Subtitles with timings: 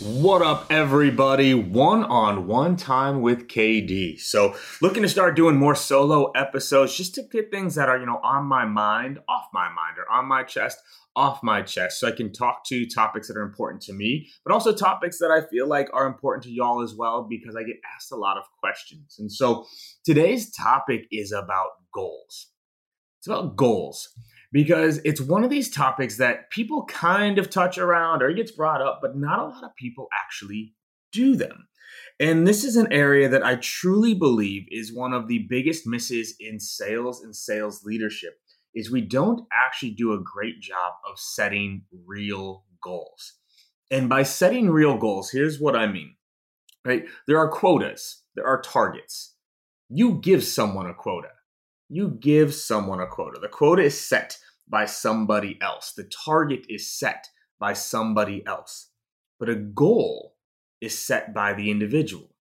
[0.00, 1.54] What up, everybody?
[1.54, 4.20] One on one time with KD.
[4.20, 8.06] So, looking to start doing more solo episodes just to get things that are, you
[8.06, 10.78] know, on my mind, off my mind, or on my chest,
[11.16, 11.98] off my chest.
[11.98, 15.32] So I can talk to topics that are important to me, but also topics that
[15.32, 18.38] I feel like are important to y'all as well because I get asked a lot
[18.38, 19.16] of questions.
[19.18, 19.66] And so,
[20.04, 22.52] today's topic is about goals.
[23.18, 24.14] It's about goals
[24.52, 28.50] because it's one of these topics that people kind of touch around or it gets
[28.50, 30.74] brought up, but not a lot of people actually
[31.12, 31.68] do them.
[32.20, 36.34] And this is an area that I truly believe is one of the biggest misses
[36.40, 38.34] in sales and sales leadership
[38.74, 43.34] is we don't actually do a great job of setting real goals.
[43.90, 46.14] And by setting real goals, here's what I mean.
[46.84, 47.06] Right?
[47.26, 49.34] There are quotas, there are targets.
[49.88, 51.28] You give someone a quota
[51.88, 53.38] you give someone a quota.
[53.40, 54.38] The quota is set
[54.68, 57.28] by somebody else, the target is set
[57.58, 58.90] by somebody else.
[59.38, 60.36] But a goal
[60.80, 62.34] is set by the individual.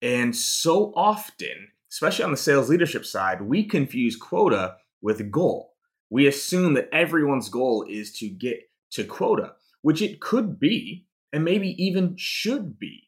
[0.00, 5.74] And so often, especially on the sales leadership side, we confuse quota with goal.
[6.10, 8.60] We assume that everyone's goal is to get
[8.92, 13.07] to quota, which it could be, and maybe even should be.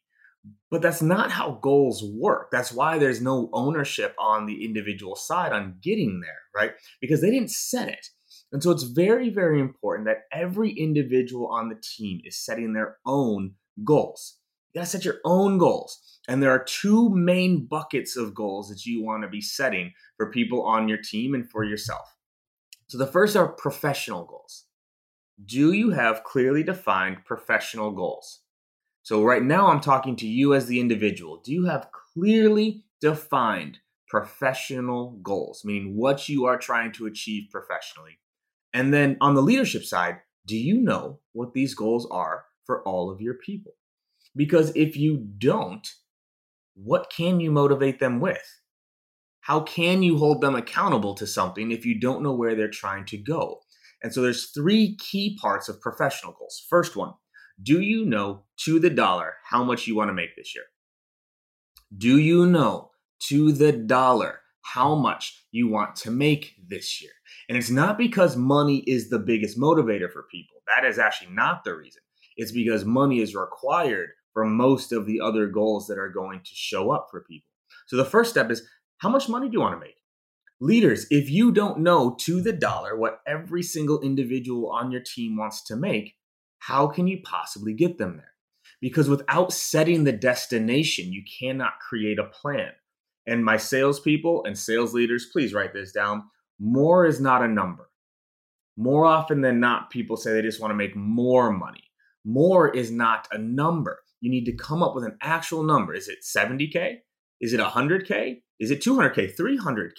[0.69, 2.49] But that's not how goals work.
[2.51, 6.71] That's why there's no ownership on the individual side on getting there, right?
[6.99, 8.07] Because they didn't set it.
[8.51, 12.97] And so it's very, very important that every individual on the team is setting their
[13.05, 14.37] own goals.
[14.73, 16.19] You gotta set your own goals.
[16.27, 20.63] And there are two main buckets of goals that you wanna be setting for people
[20.63, 22.15] on your team and for yourself.
[22.87, 24.65] So the first are professional goals.
[25.43, 28.40] Do you have clearly defined professional goals?
[29.03, 31.41] So, right now, I'm talking to you as the individual.
[31.43, 38.19] Do you have clearly defined professional goals, meaning what you are trying to achieve professionally?
[38.73, 43.09] And then on the leadership side, do you know what these goals are for all
[43.09, 43.73] of your people?
[44.35, 45.87] Because if you don't,
[46.75, 48.59] what can you motivate them with?
[49.41, 53.05] How can you hold them accountable to something if you don't know where they're trying
[53.05, 53.61] to go?
[54.03, 56.65] And so there's three key parts of professional goals.
[56.69, 57.13] First one,
[57.61, 60.65] do you know to the dollar how much you want to make this year?
[61.95, 62.91] Do you know
[63.27, 67.11] to the dollar how much you want to make this year?
[67.49, 70.61] And it's not because money is the biggest motivator for people.
[70.67, 72.01] That is actually not the reason.
[72.37, 76.51] It's because money is required for most of the other goals that are going to
[76.53, 77.49] show up for people.
[77.87, 78.65] So the first step is
[78.99, 79.97] how much money do you want to make?
[80.61, 85.35] Leaders, if you don't know to the dollar what every single individual on your team
[85.35, 86.15] wants to make,
[86.61, 88.33] how can you possibly get them there?
[88.81, 92.69] Because without setting the destination, you cannot create a plan.
[93.25, 96.23] And my salespeople and sales leaders, please write this down.
[96.59, 97.89] More is not a number.
[98.77, 101.83] More often than not, people say they just want to make more money.
[102.23, 103.99] More is not a number.
[104.19, 105.95] You need to come up with an actual number.
[105.95, 106.97] Is it 70K?
[107.39, 108.41] Is it 100K?
[108.59, 109.35] Is it 200K?
[109.35, 109.89] 300K?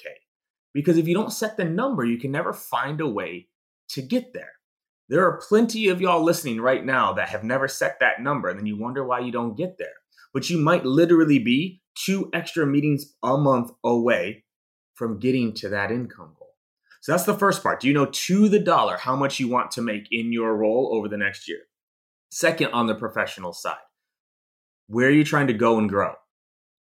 [0.73, 3.49] Because if you don't set the number, you can never find a way
[3.89, 4.53] to get there.
[5.13, 8.59] There are plenty of y'all listening right now that have never set that number, and
[8.59, 9.93] then you wonder why you don't get there.
[10.33, 14.45] But you might literally be two extra meetings a month away
[14.95, 16.55] from getting to that income goal.
[17.03, 17.81] So that's the first part.
[17.81, 20.95] Do you know to the dollar how much you want to make in your role
[20.95, 21.61] over the next year?
[22.31, 23.77] Second, on the professional side,
[24.87, 26.15] where are you trying to go and grow?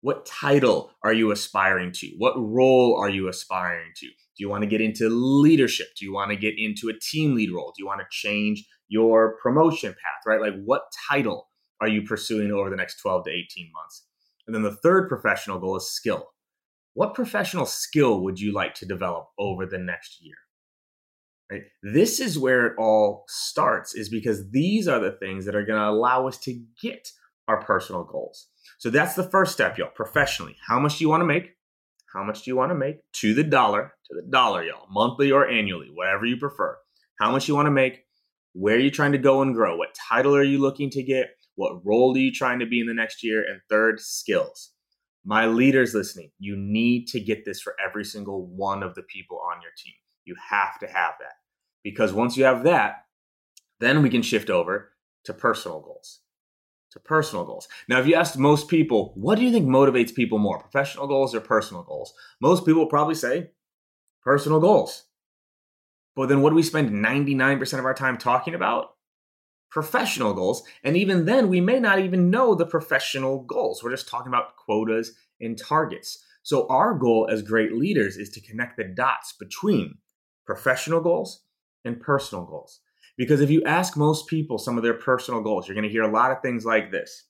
[0.00, 2.06] What title are you aspiring to?
[2.16, 4.08] What role are you aspiring to?
[4.36, 5.88] Do you want to get into leadership?
[5.98, 7.72] Do you want to get into a team lead role?
[7.76, 10.40] Do you want to change your promotion path, right?
[10.40, 11.48] Like what title
[11.80, 14.06] are you pursuing over the next 12 to 18 months?
[14.46, 16.28] And then the third professional goal is skill.
[16.94, 20.36] What professional skill would you like to develop over the next year?
[21.50, 21.62] Right?
[21.82, 25.80] This is where it all starts is because these are the things that are going
[25.80, 27.08] to allow us to get
[27.48, 28.48] our personal goals.
[28.78, 29.90] So that's the first step, y'all.
[29.94, 31.50] Professionally, how much do you want to make?
[32.14, 35.32] How much do you want to make to the dollar, to the dollar, y'all, monthly
[35.32, 36.76] or annually, whatever you prefer.
[37.20, 38.04] How much you want to make?
[38.52, 39.76] Where are you trying to go and grow?
[39.76, 41.30] What title are you looking to get?
[41.56, 43.44] What role are you trying to be in the next year?
[43.44, 44.70] And third, skills.
[45.24, 49.40] My leaders listening, you need to get this for every single one of the people
[49.52, 49.94] on your team.
[50.24, 51.34] You have to have that.
[51.82, 53.06] Because once you have that,
[53.80, 54.92] then we can shift over
[55.24, 56.20] to personal goals
[56.94, 57.68] to personal goals.
[57.88, 61.34] Now, if you asked most people, what do you think motivates people more, professional goals
[61.34, 62.14] or personal goals?
[62.40, 63.50] Most people probably say
[64.22, 65.04] personal goals.
[66.14, 68.94] But then what do we spend 99% of our time talking about?
[69.70, 70.62] Professional goals.
[70.84, 73.82] And even then, we may not even know the professional goals.
[73.82, 76.24] We're just talking about quotas and targets.
[76.44, 79.98] So, our goal as great leaders is to connect the dots between
[80.46, 81.42] professional goals
[81.84, 82.80] and personal goals.
[83.16, 86.02] Because if you ask most people some of their personal goals, you're going to hear
[86.02, 87.24] a lot of things like this.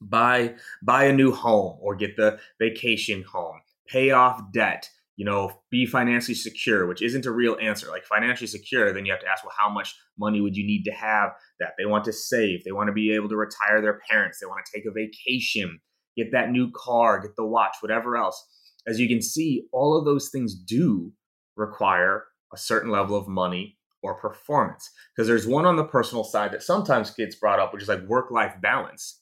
[0.00, 3.60] Buy buy a new home or get the vacation home.
[3.88, 7.88] Pay off debt you know be financially secure which isn't a real answer.
[7.88, 10.84] Like financially secure then you have to ask well how much money would you need
[10.84, 12.64] to have that they want to save?
[12.64, 14.38] They want to be able to retire their parents.
[14.38, 15.80] They want to take a vacation.
[16.16, 18.44] Get that new car get the watch whatever else.
[18.86, 21.12] As you can see all of those things do
[21.56, 24.90] require a certain level of money or performance.
[25.14, 28.02] Because there's one on the personal side that sometimes gets brought up, which is like
[28.02, 29.20] work life balance.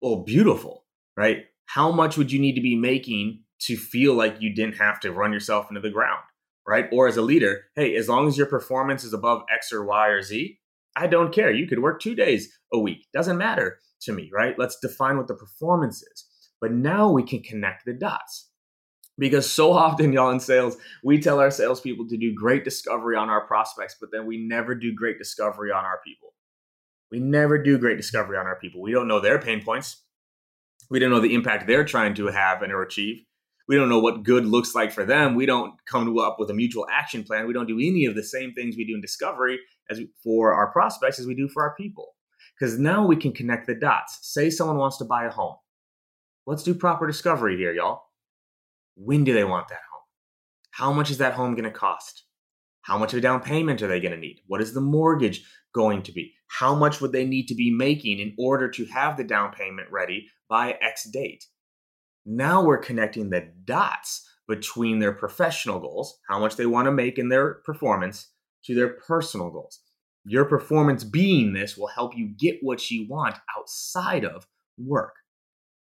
[0.00, 0.84] Well, beautiful,
[1.16, 1.44] right?
[1.66, 5.12] How much would you need to be making to feel like you didn't have to
[5.12, 6.22] run yourself into the ground,
[6.66, 6.86] right?
[6.92, 10.08] Or as a leader, hey, as long as your performance is above X or Y
[10.08, 10.58] or Z,
[10.96, 11.52] I don't care.
[11.52, 13.06] You could work two days a week.
[13.14, 14.58] Doesn't matter to me, right?
[14.58, 16.26] Let's define what the performance is.
[16.60, 18.50] But now we can connect the dots.
[19.18, 23.28] Because so often, y'all in sales, we tell our salespeople to do great discovery on
[23.28, 26.32] our prospects, but then we never do great discovery on our people.
[27.10, 28.80] We never do great discovery on our people.
[28.80, 30.02] We don't know their pain points.
[30.88, 33.24] We don't know the impact they're trying to have and or achieve.
[33.68, 35.34] We don't know what good looks like for them.
[35.34, 37.46] We don't come up with a mutual action plan.
[37.46, 39.58] We don't do any of the same things we do in discovery
[39.90, 42.14] as we, for our prospects as we do for our people.
[42.58, 44.18] Because now we can connect the dots.
[44.22, 45.56] Say someone wants to buy a home.
[46.46, 48.02] Let's do proper discovery here, y'all.
[48.94, 50.02] When do they want that home?
[50.70, 52.24] How much is that home going to cost?
[52.82, 54.40] How much of a down payment are they going to need?
[54.46, 55.44] What is the mortgage
[55.74, 56.32] going to be?
[56.48, 59.88] How much would they need to be making in order to have the down payment
[59.90, 61.44] ready by X date?
[62.26, 67.18] Now we're connecting the dots between their professional goals, how much they want to make
[67.18, 68.28] in their performance,
[68.64, 69.80] to their personal goals.
[70.24, 74.46] Your performance being this will help you get what you want outside of
[74.78, 75.14] work.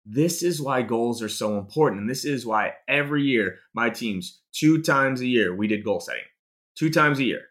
[0.06, 2.00] This is why goals are so important.
[2.00, 6.00] And this is why every year, my teams, two times a year, we did goal
[6.00, 6.22] setting.
[6.76, 7.42] Two times a year,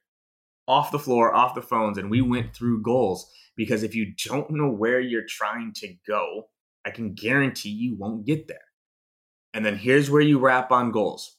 [0.67, 3.31] off the floor, off the phones, and we went through goals.
[3.55, 6.49] Because if you don't know where you're trying to go,
[6.85, 8.57] I can guarantee you won't get there.
[9.53, 11.37] And then here's where you wrap on goals.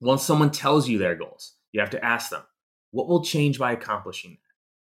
[0.00, 2.42] Once someone tells you their goals, you have to ask them,
[2.90, 4.38] what will change by accomplishing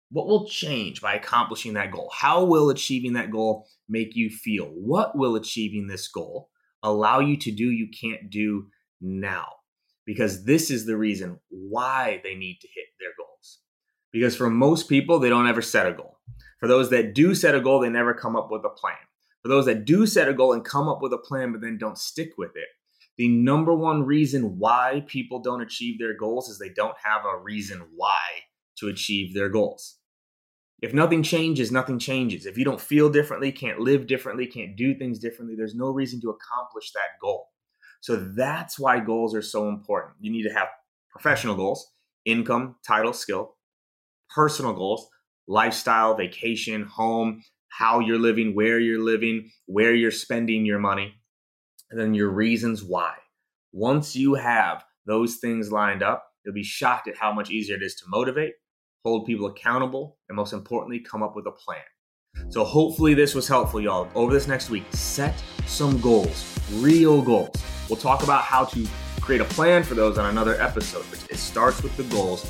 [0.10, 2.12] what will change by accomplishing that goal?
[2.16, 4.66] How will achieving that goal make you feel?
[4.66, 6.50] What will achieving this goal
[6.84, 8.68] allow you to do you can't do
[9.02, 9.48] now?
[10.06, 13.60] Because this is the reason why they need to hit their goals.
[14.14, 16.20] Because for most people, they don't ever set a goal.
[16.60, 18.96] For those that do set a goal, they never come up with a plan.
[19.42, 21.78] For those that do set a goal and come up with a plan, but then
[21.78, 22.68] don't stick with it,
[23.18, 27.38] the number one reason why people don't achieve their goals is they don't have a
[27.38, 28.18] reason why
[28.78, 29.97] to achieve their goals.
[30.82, 32.46] If nothing changes, nothing changes.
[32.46, 36.22] If you don't feel differently, can't live differently, can't do things differently, there's no reason
[36.22, 37.48] to accomplish that goal.
[38.02, 40.16] So that's why goals are so important.
[40.20, 40.68] You need to have
[41.10, 41.94] professional goals,
[42.26, 43.56] income, title, skill,
[44.30, 45.10] personal goals,
[45.48, 51.14] lifestyle, vacation, home, how you're living, where you're living, where you're spending your money,
[51.90, 53.16] and then your reasons why.
[53.72, 57.84] Once you have those things lined up, you'll be shocked at how much easier it
[57.84, 58.54] is to motivate,
[59.04, 61.82] hold people accountable, and most importantly, come up with a plan.
[62.50, 64.08] So hopefully this was helpful, y'all.
[64.16, 65.34] Over this next week, set
[65.66, 67.56] some goals, real goals.
[67.90, 68.88] We'll talk about how to
[69.22, 72.46] create a plan for those on another episode, but it starts with the goals,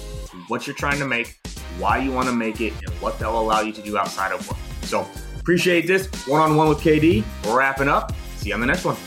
[0.48, 1.36] what you're trying to make,
[1.80, 4.32] why you want to make it, and what that will allow you to do outside
[4.32, 4.58] of work.
[4.84, 5.08] So
[5.40, 7.24] appreciate this one-on-one with KD.
[7.56, 8.14] Wrapping up.
[8.38, 8.98] See you on the next one.